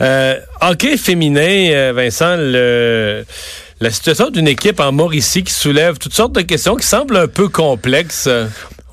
Euh, 0.00 0.40
hockey 0.60 0.96
féminin, 0.96 1.70
euh, 1.72 1.92
Vincent, 1.94 2.36
le, 2.38 3.24
la 3.80 3.90
situation 3.90 4.30
d'une 4.30 4.48
équipe 4.48 4.80
en 4.80 4.92
Mauricie 4.92 5.44
qui 5.44 5.52
soulève 5.52 5.98
toutes 5.98 6.14
sortes 6.14 6.32
de 6.32 6.40
questions 6.40 6.76
qui 6.76 6.86
semblent 6.86 7.16
un 7.16 7.28
peu 7.28 7.48
complexes. 7.48 8.28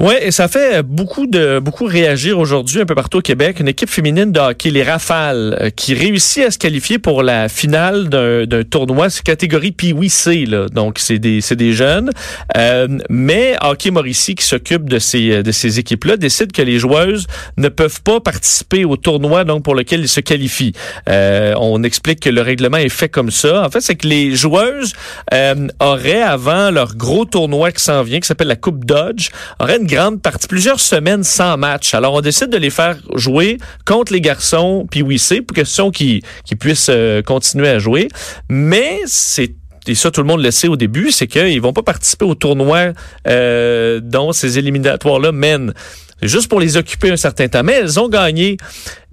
Oui, 0.01 0.13
et 0.21 0.31
ça 0.31 0.47
fait 0.47 0.81
beaucoup 0.81 1.27
de 1.27 1.59
beaucoup 1.59 1.83
réagir 1.83 2.39
aujourd'hui 2.39 2.79
un 2.79 2.85
peu 2.85 2.95
partout 2.95 3.17
au 3.17 3.21
Québec. 3.21 3.59
Une 3.59 3.67
équipe 3.67 3.89
féminine 3.89 4.31
de 4.31 4.39
hockey, 4.39 4.69
les 4.69 4.83
Rafales, 4.83 5.57
euh, 5.59 5.69
qui 5.71 5.93
réussit 5.93 6.45
à 6.45 6.51
se 6.51 6.57
qualifier 6.57 6.99
pour 6.99 7.21
la 7.21 7.49
finale 7.49 8.07
d'un 8.07 8.63
tournoi, 8.63 9.09
c'est 9.09 9.23
catégorie 9.23 9.71
Pee-Wee 9.71 10.09
C, 10.09 10.45
là. 10.45 10.67
donc 10.69 10.99
c'est 10.99 11.19
des 11.19 11.41
des 11.51 11.73
jeunes. 11.73 12.11
Euh, 12.55 12.87
mais 13.09 13.57
Hockey 13.61 13.91
Mauricie, 13.91 14.35
qui 14.35 14.45
s'occupe 14.45 14.87
de 14.87 14.99
ces 14.99 15.43
de 15.43 15.51
ces 15.51 15.79
équipes-là, 15.79 16.15
décide 16.15 16.53
que 16.53 16.61
les 16.61 16.79
joueuses 16.79 17.27
ne 17.57 17.67
peuvent 17.67 18.01
pas 18.01 18.21
participer 18.21 18.85
au 18.85 18.95
tournoi 18.95 19.43
donc 19.43 19.63
pour 19.63 19.75
lequel 19.75 19.99
ils 19.99 20.07
se 20.07 20.21
qualifient. 20.21 20.73
Euh, 21.09 21.53
on 21.57 21.83
explique 21.83 22.21
que 22.21 22.29
le 22.29 22.41
règlement 22.41 22.77
est 22.77 22.87
fait 22.87 23.09
comme 23.09 23.31
ça. 23.31 23.65
En 23.65 23.69
fait, 23.69 23.81
c'est 23.81 23.95
que 23.95 24.07
les 24.07 24.33
joueuses 24.33 24.93
euh, 25.33 25.67
auraient 25.81 26.21
avant 26.21 26.71
leur 26.71 26.95
gros 26.95 27.25
tournoi 27.25 27.73
qui 27.73 27.83
s'en 27.83 28.01
vient, 28.03 28.21
qui 28.21 28.27
s'appelle 28.27 28.47
la 28.47 28.55
Coupe 28.55 28.85
Dodge, 28.85 29.29
auraient 29.59 29.77
une 29.77 29.88
grande 29.89 30.21
partie, 30.21 30.47
plusieurs 30.47 30.79
semaines 30.79 31.23
sans 31.23 31.57
match. 31.57 31.93
Alors, 31.93 32.13
on 32.13 32.21
décide 32.21 32.49
de 32.49 32.57
les 32.57 32.69
faire 32.69 32.97
jouer 33.15 33.57
contre 33.85 34.13
les 34.13 34.21
garçons, 34.21 34.87
puis 34.89 35.01
oui, 35.01 35.19
c'est 35.19 35.41
pour 35.41 35.55
question 35.55 35.91
qu'ils 35.91 36.21
puissent 36.59 36.89
euh, 36.89 37.21
continuer 37.21 37.67
à 37.67 37.79
jouer. 37.79 38.07
Mais 38.49 39.01
c'est 39.05 39.55
et 39.87 39.95
ça 39.95 40.11
tout 40.11 40.21
le 40.21 40.27
monde 40.27 40.43
le 40.43 40.51
sait 40.51 40.67
au 40.67 40.75
début, 40.75 41.09
c'est 41.09 41.25
qu'ils 41.25 41.61
vont 41.61 41.73
pas 41.73 41.81
participer 41.81 42.25
au 42.25 42.35
tournoi 42.35 42.93
euh, 43.27 43.99
dont 44.03 44.33
ces 44.33 44.59
éliminatoires-là 44.59 45.31
mènent. 45.31 45.73
Juste 46.21 46.49
pour 46.49 46.59
les 46.59 46.77
occuper 46.77 47.11
un 47.11 47.17
certain 47.17 47.47
temps. 47.47 47.63
Mais 47.63 47.73
elles 47.73 47.99
ont 47.99 48.09
gagné. 48.09 48.57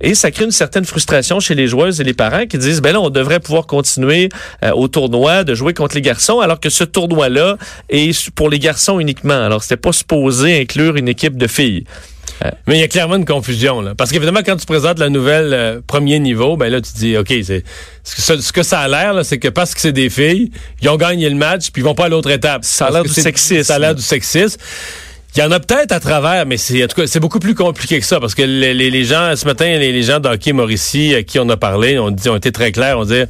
Et 0.00 0.14
ça 0.14 0.30
crée 0.30 0.44
une 0.44 0.50
certaine 0.50 0.84
frustration 0.84 1.40
chez 1.40 1.54
les 1.54 1.68
joueuses 1.68 2.00
et 2.00 2.04
les 2.04 2.14
parents 2.14 2.46
qui 2.46 2.58
disent, 2.58 2.82
ben 2.82 2.92
là, 2.92 3.00
on 3.00 3.10
devrait 3.10 3.40
pouvoir 3.40 3.66
continuer 3.66 4.28
euh, 4.62 4.72
au 4.72 4.88
tournoi, 4.88 5.44
de 5.44 5.54
jouer 5.54 5.72
contre 5.72 5.94
les 5.94 6.02
garçons, 6.02 6.40
alors 6.40 6.60
que 6.60 6.68
ce 6.68 6.84
tournoi-là 6.84 7.56
est 7.88 8.30
pour 8.30 8.50
les 8.50 8.58
garçons 8.58 9.00
uniquement. 9.00 9.40
Alors, 9.40 9.62
c'était 9.62 9.76
pas 9.76 9.92
supposé 9.92 10.60
inclure 10.60 10.96
une 10.96 11.08
équipe 11.08 11.36
de 11.36 11.46
filles. 11.46 11.84
Euh, 12.44 12.50
mais 12.66 12.76
il 12.76 12.80
y 12.80 12.84
a 12.84 12.88
clairement 12.88 13.16
une 13.16 13.24
confusion, 13.24 13.80
là. 13.80 13.94
Parce 13.94 14.10
qu'évidemment, 14.10 14.40
quand 14.44 14.56
tu 14.56 14.66
présentes 14.66 14.98
la 14.98 15.08
nouvelle 15.08 15.54
euh, 15.54 15.80
premier 15.86 16.18
niveau, 16.18 16.56
ben 16.56 16.70
là, 16.70 16.80
tu 16.80 16.92
dis, 16.94 17.16
OK, 17.16 17.32
c'est 17.42 17.64
ce 18.02 18.52
que 18.52 18.62
ça 18.62 18.80
a 18.80 18.88
l'air, 18.88 19.24
c'est 19.24 19.38
que 19.38 19.48
parce 19.48 19.74
que 19.74 19.80
c'est 19.80 19.92
des 19.92 20.10
filles, 20.10 20.50
ils 20.82 20.88
ont 20.88 20.96
gagné 20.96 21.30
le 21.30 21.36
match, 21.36 21.70
puis 21.70 21.80
ils 21.80 21.84
vont 21.84 21.94
pas 21.94 22.06
à 22.06 22.08
l'autre 22.08 22.30
étape. 22.30 22.64
Ça 22.64 22.86
a 22.86 22.90
l'air 22.90 23.02
du 23.04 23.08
sexisme. 23.08 23.64
Ça 23.64 23.76
a 23.76 23.78
l'air 23.78 23.94
du 23.94 24.02
sexisme. 24.02 24.60
Il 25.36 25.40
y 25.40 25.42
en 25.42 25.50
a 25.50 25.60
peut-être 25.60 25.92
à 25.92 26.00
travers, 26.00 26.46
mais 26.46 26.56
c'est 26.56 26.82
en 26.82 26.86
tout 26.86 26.96
cas 26.96 27.06
c'est 27.06 27.20
beaucoup 27.20 27.40
plus 27.40 27.54
compliqué 27.54 28.00
que 28.00 28.06
ça 28.06 28.20
parce 28.20 28.34
que 28.34 28.40
les, 28.40 29.04
gens 29.04 29.36
ce 29.36 29.44
matin 29.44 29.66
les, 29.66 30.02
gens 30.02 30.18
d'hockey 30.18 30.54
Mauricie 30.54 31.14
à 31.14 31.22
qui 31.24 31.38
on 31.38 31.46
a 31.50 31.58
parlé 31.58 31.98
ont 31.98 32.10
dit 32.10 32.30
ont 32.30 32.36
été 32.36 32.52
très 32.52 32.72
clairs, 32.72 32.98
on 32.98 33.04
dit 33.04 33.24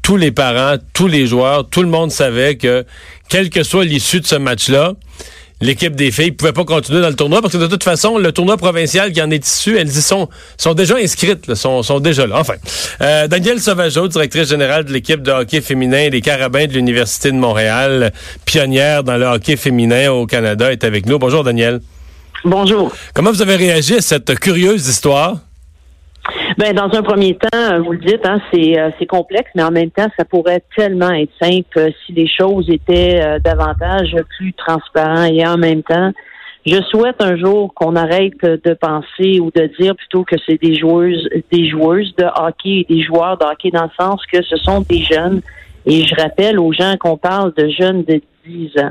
tous 0.00 0.16
les 0.16 0.30
parents, 0.30 0.78
tous 0.94 1.08
les 1.08 1.26
joueurs, 1.26 1.68
tout 1.68 1.82
le 1.82 1.90
monde 1.90 2.10
savait 2.10 2.56
que 2.56 2.86
quelle 3.28 3.50
que 3.50 3.64
soit 3.64 3.84
l'issue 3.84 4.20
de 4.20 4.26
ce 4.26 4.36
match-là, 4.36 4.94
l'équipe 5.60 5.96
des 5.96 6.10
filles 6.10 6.32
pouvait 6.32 6.52
pas 6.52 6.64
continuer 6.64 7.00
dans 7.00 7.08
le 7.08 7.14
tournoi 7.14 7.40
parce 7.40 7.52
que 7.52 7.58
de 7.58 7.66
toute 7.66 7.84
façon, 7.84 8.18
le 8.18 8.32
tournoi 8.32 8.56
provincial 8.56 9.12
qui 9.12 9.22
en 9.22 9.30
est 9.30 9.46
issu, 9.46 9.76
elles 9.78 9.88
y 9.88 10.02
sont, 10.02 10.28
sont 10.58 10.74
déjà 10.74 10.96
inscrites, 10.96 11.54
sont, 11.54 11.82
sont 11.82 12.00
déjà 12.00 12.26
là. 12.26 12.36
Enfin, 12.38 12.54
euh, 13.00 13.26
Danielle 13.28 13.60
Sauvageau, 13.60 14.08
directrice 14.08 14.48
générale 14.48 14.84
de 14.84 14.92
l'équipe 14.92 15.22
de 15.22 15.32
hockey 15.32 15.60
féminin 15.60 16.08
des 16.08 16.20
Carabins 16.20 16.66
de 16.66 16.72
l'Université 16.72 17.30
de 17.30 17.36
Montréal, 17.36 18.12
pionnière 18.44 19.02
dans 19.04 19.16
le 19.16 19.26
hockey 19.26 19.56
féminin 19.56 20.10
au 20.10 20.26
Canada, 20.26 20.72
est 20.72 20.84
avec 20.84 21.06
nous. 21.06 21.18
Bonjour, 21.18 21.44
Danielle. 21.44 21.80
Bonjour. 22.44 22.92
Comment 23.14 23.32
vous 23.32 23.42
avez 23.42 23.56
réagi 23.56 23.96
à 23.96 24.00
cette 24.00 24.38
curieuse 24.38 24.86
histoire? 24.86 25.38
Ben, 26.58 26.74
dans 26.74 26.92
un 26.96 27.02
premier 27.02 27.34
temps, 27.34 27.48
euh, 27.54 27.80
vous 27.80 27.92
le 27.92 27.98
dites, 27.98 28.24
hein, 28.24 28.40
c'est, 28.52 28.78
euh, 28.78 28.90
c'est 28.98 29.06
complexe, 29.06 29.50
mais 29.54 29.62
en 29.62 29.70
même 29.70 29.90
temps, 29.90 30.08
ça 30.18 30.24
pourrait 30.24 30.62
tellement 30.76 31.10
être 31.10 31.32
simple 31.40 31.78
euh, 31.78 31.90
si 32.04 32.12
les 32.12 32.28
choses 32.28 32.68
étaient 32.70 33.38
davantage 33.44 34.16
plus 34.36 34.52
transparentes 34.54 35.32
et 35.32 35.46
en 35.46 35.56
même 35.56 35.82
temps, 35.82 36.12
je 36.64 36.82
souhaite 36.90 37.20
un 37.20 37.36
jour 37.36 37.72
qu'on 37.74 37.94
arrête 37.94 38.42
de 38.42 38.74
penser 38.74 39.38
ou 39.38 39.52
de 39.54 39.70
dire 39.78 39.94
plutôt 39.94 40.24
que 40.24 40.34
c'est 40.46 40.60
des 40.60 40.74
joueuses, 40.74 41.28
des 41.52 41.68
joueuses 41.68 42.12
de 42.16 42.24
hockey 42.24 42.80
et 42.80 42.86
des 42.88 43.02
joueurs 43.02 43.38
de 43.38 43.44
hockey 43.44 43.70
dans 43.70 43.84
le 43.84 43.90
sens 43.98 44.20
que 44.32 44.42
ce 44.42 44.56
sont 44.56 44.80
des 44.80 45.02
jeunes. 45.02 45.42
Et 45.84 46.04
je 46.04 46.14
rappelle 46.16 46.58
aux 46.58 46.72
gens 46.72 46.96
qu'on 46.98 47.16
parle 47.16 47.54
de 47.54 47.68
jeunes 47.68 48.02
de 48.02 48.20
10 48.44 48.78
ans. 48.80 48.90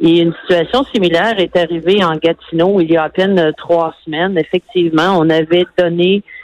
Et 0.00 0.20
une 0.20 0.32
situation 0.42 0.84
similaire 0.94 1.40
est 1.40 1.56
arrivée 1.56 2.04
en 2.04 2.14
Gatineau 2.14 2.80
il 2.80 2.92
y 2.92 2.96
a 2.96 3.02
à 3.02 3.08
peine 3.08 3.52
trois 3.56 3.94
semaines. 4.04 4.38
Effectivement, 4.38 5.18
on 5.18 5.28
avait 5.28 5.66
donné 5.76 6.22
euh, 6.22 6.37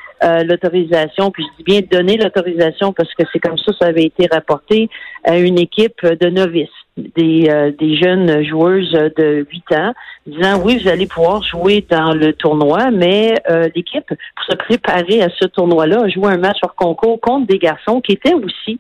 l'autorisation, 0.45 1.31
puis 1.31 1.45
je 1.45 1.57
dis 1.59 1.65
bien 1.65 1.81
donner 1.91 2.17
l'autorisation 2.17 2.93
parce 2.93 3.13
que 3.15 3.25
c'est 3.33 3.39
comme 3.39 3.59
ça 3.59 3.73
ça 3.79 3.87
avait 3.87 4.05
été 4.05 4.27
rapporté 4.31 4.89
à 5.25 5.39
une 5.39 5.59
équipe 5.59 6.05
de 6.05 6.29
novices, 6.29 6.69
des, 6.97 7.49
euh, 7.49 7.73
des 7.79 7.97
jeunes 7.97 8.45
joueuses 8.45 8.93
de 8.93 9.47
8 9.51 9.77
ans, 9.77 9.95
disant 10.27 10.61
oui, 10.65 10.79
vous 10.83 10.89
allez 10.89 11.07
pouvoir 11.07 11.43
jouer 11.43 11.85
dans 11.91 12.13
le 12.13 12.33
tournoi, 12.33 12.91
mais 12.91 13.35
euh, 13.51 13.69
l'équipe, 13.75 14.07
pour 14.07 14.45
se 14.49 14.57
préparer 14.57 15.23
à 15.23 15.29
ce 15.41 15.47
tournoi-là, 15.47 16.03
a 16.03 16.09
joué 16.09 16.29
un 16.33 16.39
match 16.39 16.59
hors 16.63 16.75
concours 16.75 17.21
contre 17.21 17.47
des 17.47 17.59
garçons 17.59 18.01
qui 18.01 18.13
étaient 18.13 18.35
aussi 18.35 18.79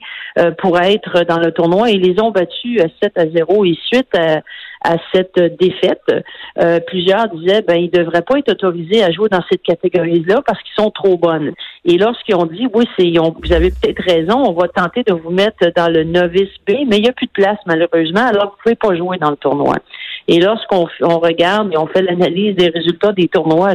pour 0.58 0.80
être 0.80 1.24
dans 1.28 1.38
le 1.38 1.52
tournoi 1.52 1.90
et 1.90 1.96
les 1.96 2.20
ont 2.20 2.32
battus 2.32 2.80
7 3.00 3.12
à 3.16 3.28
0 3.28 3.64
et 3.64 3.78
suite 3.86 4.12
à 4.16 4.40
à 4.84 4.96
cette 5.12 5.40
défaite. 5.58 6.02
Euh, 6.60 6.78
plusieurs 6.86 7.28
disaient 7.28 7.62
ben 7.62 7.76
ils 7.76 7.90
devraient 7.90 8.22
pas 8.22 8.38
être 8.38 8.50
autorisés 8.50 9.02
à 9.02 9.10
jouer 9.10 9.28
dans 9.30 9.42
cette 9.50 9.62
catégorie-là 9.62 10.42
parce 10.46 10.62
qu'ils 10.62 10.82
sont 10.82 10.90
trop 10.90 11.16
bonnes. 11.16 11.52
Et 11.84 11.98
lorsqu'ils 11.98 12.36
ont 12.36 12.46
dit 12.46 12.68
oui, 12.72 12.84
c'est 12.96 13.10
vous 13.10 13.52
avez 13.52 13.70
peut-être 13.70 14.02
raison, 14.02 14.44
on 14.46 14.52
va 14.52 14.68
tenter 14.68 15.02
de 15.02 15.14
vous 15.14 15.30
mettre 15.30 15.64
dans 15.74 15.90
le 15.92 16.04
novice 16.04 16.52
B, 16.66 16.84
mais 16.86 16.98
il 16.98 17.02
n'y 17.02 17.08
a 17.08 17.12
plus 17.12 17.26
de 17.26 17.32
place 17.32 17.58
malheureusement, 17.66 18.26
alors 18.26 18.50
vous 18.50 18.62
pouvez 18.62 18.76
pas 18.76 18.94
jouer 18.94 19.18
dans 19.18 19.30
le 19.30 19.36
tournoi. 19.36 19.74
Et 20.26 20.40
lorsqu'on 20.40 20.86
on 21.02 21.18
regarde 21.18 21.72
et 21.72 21.76
on 21.76 21.86
fait 21.86 22.02
l'analyse 22.02 22.56
des 22.56 22.68
résultats 22.68 23.12
des 23.12 23.28
tournois, 23.28 23.74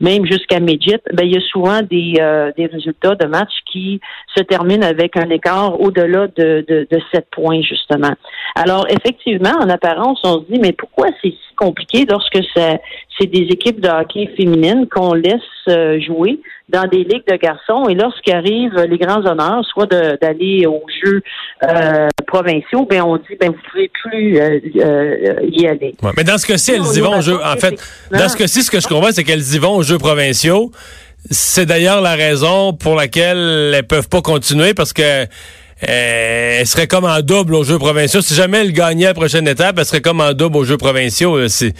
même 0.00 0.24
jusqu'à 0.26 0.60
Midget, 0.60 1.00
ben, 1.12 1.24
il 1.24 1.34
y 1.34 1.36
a 1.36 1.40
souvent 1.40 1.80
des, 1.82 2.14
euh, 2.20 2.52
des 2.56 2.66
résultats 2.66 3.14
de 3.16 3.26
matchs 3.26 3.58
qui 3.70 4.00
se 4.36 4.42
terminent 4.42 4.86
avec 4.86 5.16
un 5.16 5.28
écart 5.30 5.80
au-delà 5.80 6.28
de, 6.28 6.64
de, 6.68 6.86
de 6.90 7.00
7 7.12 7.26
points, 7.30 7.62
justement. 7.62 8.12
Alors, 8.54 8.86
effectivement, 8.88 9.54
en 9.60 9.68
apparence, 9.68 10.20
on 10.24 10.40
se 10.40 10.52
dit, 10.52 10.60
mais 10.60 10.72
pourquoi 10.72 11.08
c'est 11.22 11.34
compliqué 11.62 12.06
lorsque 12.08 12.40
c'est 12.54 13.26
des 13.26 13.46
équipes 13.50 13.80
de 13.80 13.88
hockey 13.88 14.28
féminines 14.36 14.86
qu'on 14.92 15.14
laisse 15.14 15.40
euh, 15.68 16.00
jouer 16.00 16.40
dans 16.68 16.88
des 16.88 17.04
ligues 17.04 17.26
de 17.28 17.36
garçons 17.36 17.88
et 17.88 17.94
lorsqu'arrivent 17.94 18.86
les 18.88 18.98
grands 18.98 19.24
honneurs, 19.24 19.64
soit 19.66 19.86
d'aller 19.86 20.66
aux 20.66 20.82
Jeux 21.04 21.22
euh, 21.64 22.08
provinciaux, 22.26 22.86
ben 22.88 23.02
on 23.02 23.16
dit 23.16 23.36
ben 23.38 23.50
vous 23.50 23.60
pouvez 23.70 23.90
plus 24.02 24.40
euh, 24.40 24.58
y 25.48 25.66
aller. 25.66 25.94
mais 26.16 26.24
dans 26.24 26.38
ce 26.38 26.46
cas-ci, 26.46 26.72
elles 26.72 26.96
y 26.96 27.00
vont 27.00 27.18
aux 27.18 27.22
Jeux. 27.22 27.38
En 27.44 27.56
fait, 27.56 27.74
dans 28.10 28.28
ce 28.28 28.36
cas-ci, 28.36 28.62
ce 28.62 28.70
que 28.70 28.80
je 28.80 28.88
comprends, 28.88 29.12
c'est 29.12 29.24
qu'elles 29.24 29.54
y 29.54 29.58
vont 29.58 29.76
aux 29.76 29.82
Jeux 29.82 29.98
provinciaux. 29.98 30.72
C'est 31.30 31.66
d'ailleurs 31.66 32.00
la 32.00 32.14
raison 32.14 32.72
pour 32.72 32.96
laquelle 32.96 33.72
elles 33.74 33.86
peuvent 33.86 34.08
pas 34.08 34.22
continuer 34.22 34.74
parce 34.74 34.92
que 34.92 35.26
elle 35.82 36.66
serait 36.66 36.86
comme 36.86 37.04
en 37.04 37.20
double 37.22 37.54
aux 37.54 37.64
Jeux 37.64 37.78
provinciaux. 37.78 38.22
Si 38.22 38.34
jamais 38.34 38.58
elle 38.58 38.72
gagnait 38.72 39.06
la 39.06 39.14
prochaine 39.14 39.48
étape, 39.48 39.78
elle 39.78 39.84
serait 39.84 40.00
comme 40.00 40.20
en 40.20 40.32
double 40.32 40.58
aux 40.58 40.64
Jeux 40.64 40.76
provinciaux. 40.76 41.48
C'est 41.48 41.74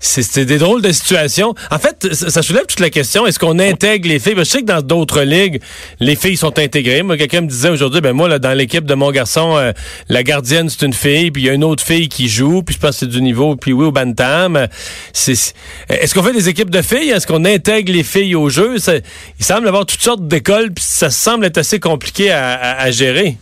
c'est 0.00 0.46
des 0.46 0.58
drôles 0.58 0.80
de 0.80 0.92
situations. 0.92 1.54
En 1.70 1.78
fait, 1.78 2.12
ça 2.12 2.42
soulève 2.42 2.64
toute 2.66 2.80
la 2.80 2.88
question, 2.88 3.26
est-ce 3.26 3.38
qu'on 3.38 3.58
intègre 3.58 4.08
les 4.08 4.18
filles? 4.18 4.34
je 4.38 4.44
sais 4.44 4.60
que 4.60 4.66
dans 4.66 4.80
d'autres 4.80 5.22
ligues, 5.22 5.60
les 6.00 6.16
filles 6.16 6.38
sont 6.38 6.58
intégrées. 6.58 7.02
Moi, 7.02 7.18
quelqu'un 7.18 7.42
me 7.42 7.46
disait 7.46 7.68
aujourd'hui, 7.68 8.00
ben 8.00 8.14
moi, 8.14 8.28
là, 8.28 8.38
dans 8.38 8.54
l'équipe 8.54 8.84
de 8.84 8.94
mon 8.94 9.10
garçon, 9.10 9.56
euh, 9.58 9.72
la 10.08 10.22
gardienne, 10.22 10.70
c'est 10.70 10.86
une 10.86 10.94
fille, 10.94 11.30
puis 11.30 11.42
il 11.42 11.46
y 11.46 11.50
a 11.50 11.52
une 11.52 11.64
autre 11.64 11.84
fille 11.84 12.08
qui 12.08 12.28
joue, 12.28 12.62
puis 12.62 12.74
je 12.74 12.80
pense 12.80 12.92
que 12.92 12.96
c'est 13.00 13.08
du 13.08 13.20
niveau, 13.20 13.56
puis 13.56 13.72
oui, 13.72 13.86
au 13.86 13.92
bantam. 13.92 14.68
Est-ce 15.14 16.14
qu'on 16.14 16.22
fait 16.22 16.32
des 16.32 16.48
équipes 16.48 16.70
de 16.70 16.82
filles? 16.82 17.10
Est-ce 17.10 17.26
qu'on 17.26 17.44
intègre 17.44 17.92
les 17.92 18.02
filles 18.02 18.34
au 18.34 18.48
jeu? 18.48 18.76
il 19.38 19.44
semble 19.44 19.68
avoir 19.68 19.84
toutes 19.84 20.02
sortes 20.02 20.26
d'écoles, 20.26 20.72
puis 20.72 20.84
ça 20.86 21.10
semble 21.10 21.44
être 21.44 21.58
assez 21.58 21.78
compliqué 21.78 22.30
à 22.30 22.90
gérer. 22.90 23.36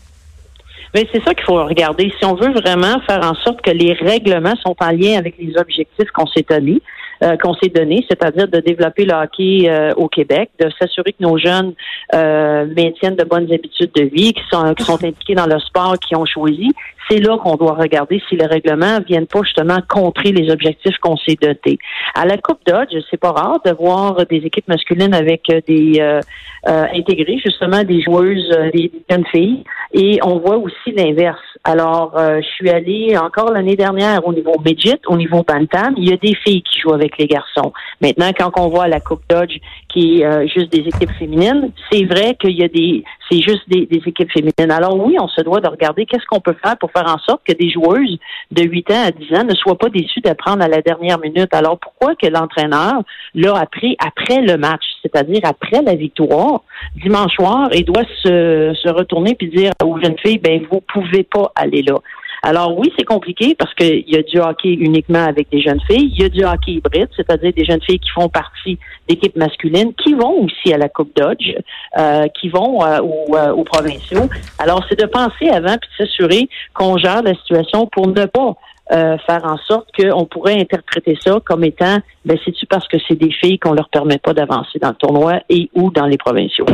Mais 0.95 1.07
c'est 1.13 1.23
ça 1.25 1.35
qu'il 1.35 1.45
faut 1.45 1.63
regarder. 1.65 2.13
Si 2.19 2.25
on 2.25 2.35
veut 2.35 2.53
vraiment 2.53 3.01
faire 3.07 3.21
en 3.23 3.35
sorte 3.35 3.61
que 3.63 3.71
les 3.71 3.93
règlements 3.93 4.57
sont 4.65 4.77
en 4.81 4.91
lien 4.91 5.19
avec 5.19 5.37
les 5.39 5.57
objectifs 5.59 6.11
qu'on 6.15 6.27
s'est 6.27 6.47
donnés, 6.49 6.81
euh, 7.23 7.37
qu'on 7.37 7.53
s'est 7.55 7.69
donné, 7.69 8.07
c'est-à-dire 8.09 8.47
de 8.47 8.61
développer 8.61 9.05
le 9.05 9.13
hockey 9.13 9.69
euh, 9.69 9.93
au 9.97 10.09
Québec, 10.09 10.51
de 10.61 10.71
s'assurer 10.79 11.13
que 11.13 11.23
nos 11.23 11.37
jeunes 11.37 11.75
euh, 12.15 12.65
maintiennent 12.77 13.17
de 13.17 13.25
bonnes 13.25 13.53
habitudes 13.53 13.91
de 13.97 14.05
vie, 14.05 14.33
qui 14.33 14.43
sont, 14.51 14.73
qui 14.75 14.85
sont 14.85 15.05
impliqués 15.05 15.35
dans 15.35 15.47
le 15.47 15.59
sport 15.59 15.99
qu'ils 15.99 16.17
ont 16.17 16.27
choisi, 16.27 16.69
c'est 17.09 17.19
là 17.19 17.37
qu'on 17.39 17.57
doit 17.57 17.75
regarder 17.75 18.21
si 18.29 18.37
les 18.37 18.47
règlements 18.47 18.99
viennent 19.07 19.27
pas 19.27 19.43
justement 19.43 19.79
contrer 19.89 20.33
les 20.33 20.51
objectifs 20.51 20.97
qu'on 20.99 21.17
s'est 21.17 21.39
dotés. 21.41 21.79
À 22.15 22.27
la 22.27 22.37
Coupe 22.37 22.61
Dodge, 22.67 22.95
c'est 23.11 23.21
pas 23.21 23.33
rare 23.33 23.61
de 23.65 23.73
voir 23.73 24.27
des 24.27 24.39
équipes 24.39 24.69
masculines 24.69 25.15
avec 25.15 25.43
des 25.67 26.01
euh, 26.01 26.21
intégrés 26.65 27.39
justement 27.45 27.85
des 27.85 28.03
joueuses, 28.03 28.51
des 28.73 28.91
jeunes 29.11 29.27
filles, 29.27 29.65
et 29.93 30.19
on 30.23 30.39
voit 30.39 30.57
aussi 30.57 30.93
l'inverse. 30.95 31.39
Alors, 31.65 32.15
je 32.17 32.47
suis 32.47 32.71
allée 32.71 33.17
encore 33.17 33.53
l'année 33.53 33.77
dernière 33.77 34.27
au 34.27 34.33
niveau 34.33 34.55
midget, 34.65 35.01
au 35.07 35.17
niveau 35.17 35.43
bantam, 35.43 35.95
il 35.97 36.09
y 36.09 36.13
a 36.13 36.17
des 36.17 36.35
filles 36.35 36.63
qui 36.63 36.81
jouent 36.81 36.95
avec 36.95 37.19
les 37.19 37.27
garçons. 37.27 37.73
Maintenant, 38.01 38.31
quand 38.39 38.53
on 38.57 38.69
voit 38.69 38.89
la 38.89 39.01
Coupe 39.01 39.23
Dodge 39.29 39.59
qui 39.89 40.21
est 40.21 40.25
euh, 40.25 40.47
juste 40.47 40.71
des 40.73 40.81
équipes 40.81 41.11
féminines, 41.19 41.73
c'est 41.91 42.05
vrai 42.05 42.37
qu'il 42.41 42.59
y 42.59 42.63
a 42.63 42.69
des, 42.69 43.05
c'est 43.31 43.41
juste 43.41 43.69
des, 43.69 43.89
équipes 43.91 44.31
féminines. 44.33 44.71
Alors 44.71 44.97
oui, 44.99 45.17
on 45.21 45.29
se 45.29 45.41
doit 45.43 45.61
de 45.61 45.69
regarder 45.69 46.07
qu'est-ce 46.07 46.25
qu'on 46.27 46.41
peut 46.41 46.57
faire 46.63 46.77
pour 46.79 46.91
faire 46.93 47.07
en 47.07 47.19
sorte 47.19 47.43
que 47.47 47.53
des 47.53 47.71
joueuses 47.71 48.19
de 48.51 48.63
8 48.63 48.91
ans 48.91 49.03
à 49.07 49.11
10 49.11 49.35
ans 49.37 49.45
ne 49.45 49.55
soient 49.55 49.79
pas 49.79 49.89
déçues 49.89 50.21
d'apprendre 50.21 50.63
à 50.63 50.69
la 50.69 50.81
dernière 50.83 51.19
minute. 51.19 51.53
Alors 51.53 51.79
pourquoi 51.79 52.15
que 52.15 52.27
l'entraîneur 52.27 53.03
l'a 53.35 53.57
appris 53.57 53.97
après 53.99 54.41
le 54.41 54.57
match, 54.57 54.85
c'est-à-dire 55.03 55.41
après 55.45 55.83
la 55.83 55.95
victoire, 55.95 56.63
dimanche 57.03 57.33
soir, 57.35 57.69
et 57.73 57.83
doit 57.83 58.05
se, 58.23 58.75
se 58.75 58.89
retourner 58.89 59.35
puis 59.35 59.49
dire 59.49 59.73
aux 59.85 59.99
jeunes 60.01 60.19
filles, 60.19 60.39
ben 60.39 60.63
vous 60.71 60.81
pouvez 60.81 61.25
pas 61.25 61.53
aller 61.55 61.83
là. 61.83 61.99
Alors 62.43 62.79
oui, 62.79 62.93
c'est 62.97 63.05
compliqué 63.05 63.55
parce 63.55 63.75
qu'il 63.75 64.05
y 64.09 64.17
a 64.17 64.23
du 64.23 64.39
hockey 64.39 64.73
uniquement 64.73 65.25
avec 65.25 65.51
des 65.51 65.61
jeunes 65.61 65.81
filles. 65.89 66.13
Il 66.13 66.23
y 66.23 66.25
a 66.25 66.29
du 66.29 66.45
hockey 66.45 66.73
hybride, 66.73 67.09
c'est-à-dire 67.17 67.53
des 67.53 67.65
jeunes 67.65 67.83
filles 67.83 67.99
qui 67.99 68.11
font 68.11 68.29
partie 68.29 68.79
d'équipes 69.09 69.37
masculines, 69.37 69.93
qui 69.95 70.15
vont 70.15 70.45
aussi 70.45 70.73
à 70.73 70.79
la 70.79 70.89
Coupe 70.89 71.15
Dodge, 71.17 71.55
euh, 71.99 72.27
qui 72.41 72.49
vont 72.49 72.85
euh, 72.85 73.01
euh, 73.01 73.53
aux, 73.53 73.65
provinciaux. 73.65 74.29
Alors 74.59 74.85
c'est 74.89 74.99
de 74.99 75.07
penser 75.07 75.49
avant 75.49 75.77
puis 75.79 75.91
de 75.99 76.07
s'assurer 76.07 76.49
qu'on 76.75 76.97
gère 76.97 77.23
la 77.23 77.35
situation 77.35 77.87
pour 77.87 78.09
ne 78.09 78.25
pas 78.27 78.55
faire 78.91 79.45
en 79.45 79.59
sorte 79.69 79.89
qu'on 79.95 80.25
pourrait 80.25 80.59
interpréter 80.59 81.19
ça 81.23 81.39
comme 81.45 81.63
étant, 81.63 81.99
ben 82.25 82.39
c'est-tu 82.43 82.65
parce 82.65 82.89
que 82.89 82.97
c'est 83.07 83.17
des 83.17 83.31
filles 83.31 83.59
qu'on 83.59 83.75
leur 83.75 83.91
permet 83.91 84.17
pas 84.17 84.33
d'avancer 84.33 84.79
dans 84.81 84.89
le 84.89 84.95
tournoi 84.95 85.41
et 85.51 85.69
ou 85.75 85.91
dans 85.91 86.07
les 86.07 86.17
provinciaux? 86.17 86.65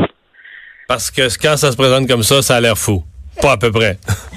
Parce 0.87 1.11
que 1.11 1.23
quand 1.43 1.57
ça 1.57 1.73
se 1.73 1.77
présente 1.77 2.07
comme 2.07 2.23
ça, 2.23 2.41
ça 2.41 2.55
a 2.55 2.61
l'air 2.61 2.79
fou. 2.79 3.03
Pas 3.43 3.53
à 3.53 3.57
peu 3.57 3.73
près. 3.73 3.99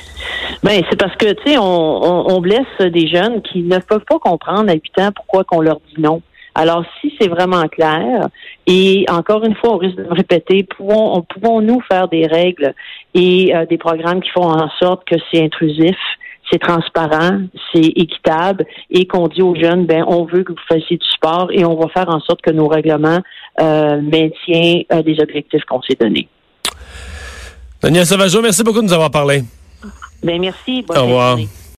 Ben, 0.63 0.81
c'est 0.89 0.99
parce 0.99 1.15
que, 1.15 1.33
tu 1.33 1.51
sais, 1.51 1.57
on, 1.57 2.29
on, 2.33 2.41
blesse 2.41 2.65
des 2.79 3.07
jeunes 3.07 3.41
qui 3.41 3.61
ne 3.61 3.77
peuvent 3.77 4.05
pas 4.07 4.19
comprendre 4.19 4.69
à 4.69 4.73
8 4.73 4.99
ans 4.99 5.11
pourquoi 5.15 5.43
qu'on 5.43 5.61
leur 5.61 5.79
dit 5.79 6.01
non. 6.01 6.21
Alors, 6.55 6.83
si 6.99 7.13
c'est 7.21 7.27
vraiment 7.27 7.67
clair, 7.67 8.29
et 8.65 9.05
encore 9.09 9.43
une 9.43 9.55
fois, 9.55 9.75
on 9.75 9.77
risque 9.77 9.97
de 9.97 10.03
me 10.03 10.13
répéter, 10.13 10.63
pouvons, 10.63 11.21
pouvons-nous 11.21 11.81
faire 11.81 12.07
des 12.07 12.25
règles 12.25 12.73
et 13.13 13.55
euh, 13.55 13.67
des 13.67 13.77
programmes 13.77 14.21
qui 14.21 14.31
font 14.31 14.49
en 14.49 14.67
sorte 14.79 15.07
que 15.07 15.15
c'est 15.31 15.43
intrusif, 15.43 15.95
c'est 16.51 16.57
transparent, 16.57 17.41
c'est 17.71 17.85
équitable 17.95 18.65
et 18.89 19.05
qu'on 19.05 19.27
dit 19.27 19.43
aux 19.43 19.53
jeunes, 19.53 19.85
ben, 19.85 20.03
on 20.07 20.25
veut 20.25 20.43
que 20.43 20.53
vous 20.53 20.59
fassiez 20.67 20.97
du 20.97 21.07
sport 21.07 21.49
et 21.51 21.63
on 21.63 21.75
va 21.75 21.89
faire 21.89 22.09
en 22.09 22.21
sorte 22.21 22.41
que 22.41 22.51
nos 22.51 22.67
règlements 22.67 23.19
euh, 23.61 24.01
maintiennent 24.01 24.83
euh, 24.91 25.03
des 25.03 25.19
objectifs 25.21 25.63
qu'on 25.65 25.83
s'est 25.83 25.97
donnés. 25.99 26.27
Daniel 27.83 28.07
Savageau, 28.07 28.41
merci 28.41 28.63
beaucoup 28.63 28.79
de 28.79 28.85
nous 28.85 28.93
avoir 28.93 29.11
parlé. 29.11 29.43
Ben 30.23 30.41
merci. 30.41 30.81
Bonne 30.81 30.97
Au 30.97 31.05
revoir. 31.05 31.37